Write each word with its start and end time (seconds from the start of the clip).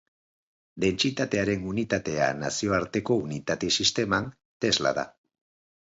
Dentsitatearen 0.85 1.67
unitatea 1.73 2.31
Nazioarteko 2.39 3.21
Unitate 3.27 3.73
Sisteman, 3.79 4.31
tesla 4.67 4.99
da. 5.03 5.09